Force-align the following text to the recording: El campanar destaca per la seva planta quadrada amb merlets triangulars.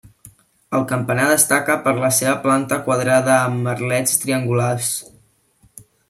El 0.77 0.85
campanar 0.91 1.25
destaca 1.31 1.75
per 1.83 1.91
la 1.99 2.09
seva 2.19 2.33
planta 2.45 2.79
quadrada 2.87 3.35
amb 3.41 3.61
merlets 3.67 4.15
triangulars. 4.23 4.89